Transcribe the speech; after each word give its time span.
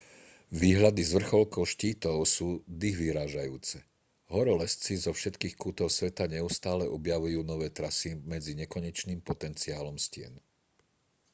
výhľady 0.61 1.01
z 1.05 1.11
vrcholkov 1.21 1.63
štítov 1.77 2.17
sú 2.35 2.47
dychvyrážajúce 2.83 3.77
horolezci 4.35 4.93
zo 5.05 5.11
všetkých 5.19 5.53
kútov 5.63 5.89
sveta 5.97 6.23
neustále 6.35 6.83
objavujú 6.97 7.39
nové 7.51 7.67
trasy 7.77 8.09
medzi 8.33 8.53
nekonečným 8.61 9.19
potenciálom 9.29 9.97
stien 10.05 10.33